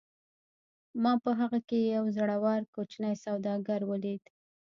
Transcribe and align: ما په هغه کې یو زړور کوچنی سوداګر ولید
ما 1.03 1.13
په 1.23 1.31
هغه 1.39 1.59
کې 1.67 1.79
یو 1.95 2.03
زړور 2.17 2.61
کوچنی 2.75 3.15
سوداګر 3.25 3.79
ولید 3.91 4.23